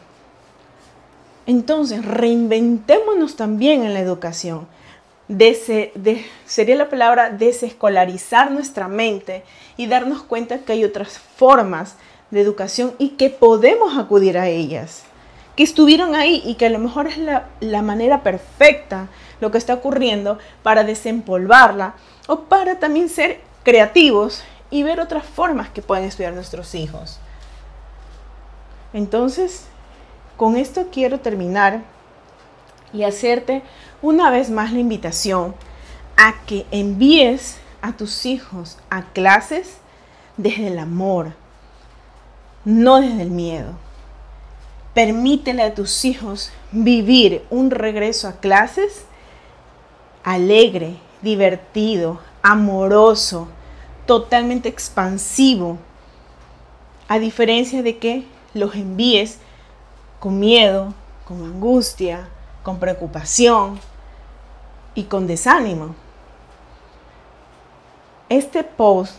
Entonces, 1.46 2.04
reinventémonos 2.04 3.36
también 3.36 3.84
en 3.84 3.94
la 3.94 4.00
educación. 4.00 4.66
sería 6.46 6.76
la 6.76 6.88
palabra 6.88 7.30
desescolarizar 7.30 8.50
nuestra 8.50 8.88
mente 8.88 9.44
y 9.76 9.86
darnos 9.86 10.22
cuenta 10.22 10.58
que 10.58 10.72
hay 10.72 10.84
otras 10.84 11.18
formas 11.18 11.96
de 12.30 12.40
educación 12.40 12.94
y 12.98 13.10
que 13.10 13.30
podemos 13.30 13.96
acudir 13.98 14.38
a 14.38 14.48
ellas, 14.48 15.04
que 15.56 15.62
estuvieron 15.62 16.14
ahí 16.14 16.42
y 16.44 16.54
que 16.54 16.66
a 16.66 16.70
lo 16.70 16.78
mejor 16.78 17.06
es 17.06 17.18
la, 17.18 17.48
la 17.60 17.82
manera 17.82 18.22
perfecta 18.22 19.08
lo 19.40 19.50
que 19.50 19.58
está 19.58 19.74
ocurriendo 19.74 20.38
para 20.62 20.84
desempolvarla 20.84 21.94
o 22.26 22.40
para 22.40 22.78
también 22.78 23.08
ser 23.08 23.40
creativos 23.62 24.42
y 24.70 24.82
ver 24.82 25.00
otras 25.00 25.24
formas 25.24 25.68
que 25.68 25.82
pueden 25.82 26.04
estudiar 26.04 26.32
nuestros 26.32 26.74
hijos. 26.74 27.18
Entonces, 28.92 29.66
con 30.36 30.56
esto 30.56 30.88
quiero 30.92 31.20
terminar 31.20 31.82
y 32.92 33.04
hacerte 33.04 33.62
una 34.02 34.30
vez 34.30 34.50
más 34.50 34.72
la 34.72 34.80
invitación 34.80 35.54
a 36.16 36.34
que 36.46 36.66
envíes 36.70 37.58
a 37.82 37.92
tus 37.92 38.26
hijos 38.26 38.78
a 38.90 39.02
clases 39.12 39.78
desde 40.36 40.68
el 40.68 40.78
amor, 40.78 41.32
no 42.64 43.00
desde 43.00 43.22
el 43.22 43.30
miedo. 43.30 43.72
Permítele 44.94 45.62
a 45.62 45.74
tus 45.74 46.04
hijos 46.04 46.52
vivir 46.70 47.44
un 47.50 47.70
regreso 47.70 48.28
a 48.28 48.34
clases 48.34 49.06
alegre, 50.24 50.96
divertido, 51.22 52.18
amoroso, 52.42 53.48
totalmente 54.06 54.68
expansivo, 54.68 55.78
a 57.06 57.18
diferencia 57.18 57.82
de 57.82 57.98
que 57.98 58.24
los 58.54 58.74
envíes 58.74 59.38
con 60.24 60.38
miedo, 60.38 60.94
con 61.26 61.44
angustia, 61.44 62.28
con 62.62 62.78
preocupación 62.78 63.78
y 64.94 65.02
con 65.02 65.26
desánimo. 65.26 65.94
Este 68.30 68.64
post 68.64 69.16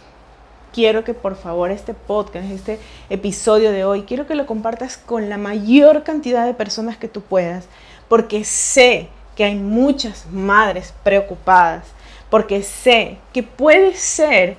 quiero 0.74 1.04
que 1.04 1.14
por 1.14 1.36
favor 1.36 1.70
este 1.70 1.94
podcast, 1.94 2.50
este 2.50 2.80
episodio 3.12 3.72
de 3.72 3.86
hoy, 3.86 4.02
quiero 4.02 4.26
que 4.26 4.34
lo 4.34 4.48
compartas 4.48 4.98
con 4.98 5.30
la 5.30 5.38
mayor 5.38 6.02
cantidad 6.02 6.44
de 6.44 6.56
personas 6.56 6.98
que 6.98 7.08
tú 7.08 7.22
puedas, 7.22 7.68
porque 8.10 8.44
sé 8.44 9.08
que 9.36 9.44
hay 9.44 9.54
muchas 9.54 10.26
madres 10.32 10.92
preocupadas, 11.04 11.86
porque 12.32 12.64
sé 12.64 13.20
que 13.32 13.44
puede 13.44 13.94
ser 13.94 14.58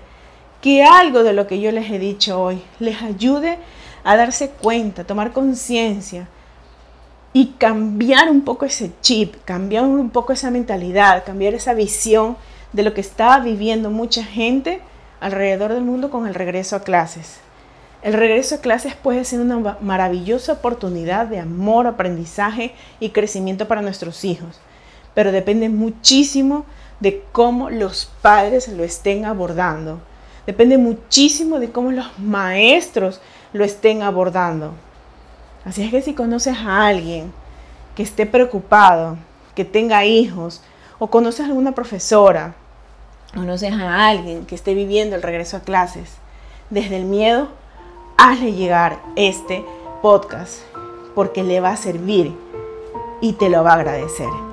que 0.62 0.84
algo 0.84 1.24
de 1.24 1.32
lo 1.32 1.48
que 1.48 1.58
yo 1.58 1.72
les 1.72 1.90
he 1.90 1.98
dicho 1.98 2.40
hoy 2.40 2.62
les 2.78 3.02
ayude 3.02 3.58
a 4.04 4.16
darse 4.16 4.50
cuenta, 4.50 5.02
tomar 5.02 5.32
conciencia 5.32 6.28
y 7.32 7.54
cambiar 7.58 8.30
un 8.30 8.42
poco 8.42 8.64
ese 8.64 8.92
chip, 9.02 9.34
cambiar 9.44 9.84
un 9.84 10.10
poco 10.10 10.32
esa 10.32 10.50
mentalidad, 10.50 11.24
cambiar 11.24 11.54
esa 11.54 11.74
visión 11.74 12.36
de 12.72 12.82
lo 12.82 12.94
que 12.94 13.00
está 13.00 13.38
viviendo 13.38 13.90
mucha 13.90 14.24
gente 14.24 14.80
alrededor 15.20 15.72
del 15.72 15.84
mundo 15.84 16.10
con 16.10 16.26
el 16.26 16.34
regreso 16.34 16.76
a 16.76 16.82
clases. 16.82 17.40
El 18.02 18.12
regreso 18.12 18.54
a 18.54 18.60
clases 18.60 18.94
puede 18.94 19.24
ser 19.24 19.40
una 19.40 19.78
maravillosa 19.80 20.52
oportunidad 20.52 21.26
de 21.26 21.40
amor, 21.40 21.86
aprendizaje 21.86 22.74
y 23.00 23.10
crecimiento 23.10 23.66
para 23.66 23.82
nuestros 23.82 24.24
hijos, 24.24 24.60
pero 25.14 25.32
depende 25.32 25.68
muchísimo 25.68 26.64
de 27.00 27.24
cómo 27.32 27.70
los 27.70 28.10
padres 28.22 28.68
lo 28.68 28.84
estén 28.84 29.24
abordando. 29.24 30.00
Depende 30.46 30.78
muchísimo 30.78 31.58
de 31.58 31.70
cómo 31.70 31.90
los 31.90 32.06
maestros 32.18 33.20
lo 33.52 33.64
estén 33.64 34.02
abordando. 34.02 34.74
Así 35.66 35.82
es 35.82 35.90
que 35.90 36.00
si 36.00 36.14
conoces 36.14 36.56
a 36.58 36.86
alguien 36.86 37.32
que 37.96 38.04
esté 38.04 38.24
preocupado, 38.24 39.16
que 39.56 39.64
tenga 39.64 40.04
hijos, 40.04 40.62
o 41.00 41.08
conoces 41.08 41.40
a 41.40 41.46
alguna 41.46 41.72
profesora, 41.72 42.54
conoces 43.34 43.72
a 43.72 44.06
alguien 44.08 44.46
que 44.46 44.54
esté 44.54 44.74
viviendo 44.74 45.16
el 45.16 45.22
regreso 45.22 45.56
a 45.56 45.60
clases 45.60 46.12
desde 46.70 46.96
el 46.96 47.04
miedo, 47.04 47.48
hazle 48.16 48.52
llegar 48.52 49.00
este 49.16 49.64
podcast 50.02 50.60
porque 51.16 51.42
le 51.42 51.60
va 51.60 51.70
a 51.70 51.76
servir 51.76 52.32
y 53.20 53.32
te 53.32 53.48
lo 53.48 53.64
va 53.64 53.72
a 53.72 53.74
agradecer. 53.74 54.45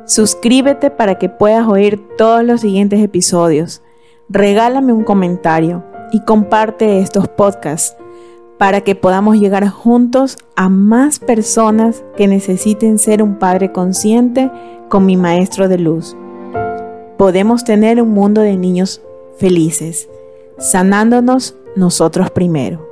Suscríbete 0.08 0.90
para 0.90 1.16
que 1.16 1.28
puedas 1.28 1.68
oír 1.68 2.02
todos 2.18 2.42
los 2.42 2.62
siguientes 2.62 3.02
episodios. 3.02 3.82
Regálame 4.30 4.94
un 4.94 5.04
comentario 5.04 5.84
y 6.14 6.22
comparte 6.22 7.02
estos 7.02 7.28
podcasts 7.28 7.98
para 8.58 8.82
que 8.82 8.96
podamos 8.96 9.38
llegar 9.38 9.68
juntos 9.68 10.38
a 10.56 10.70
más 10.70 11.20
personas 11.20 12.06
que 12.16 12.30
necesiten 12.30 13.00
ser 13.00 13.22
un 13.22 13.36
padre 13.36 13.74
consciente 13.74 14.50
con 14.88 15.06
mi 15.06 15.18
maestro 15.18 15.68
de 15.68 15.78
luz. 15.78 16.16
Podemos 17.18 17.66
tener 17.66 18.02
un 18.02 18.12
mundo 18.12 18.40
de 18.40 18.56
niños 18.56 19.02
felices, 19.38 20.08
sanándonos 20.58 21.58
nosotros 21.76 22.32
primero. 22.32 22.87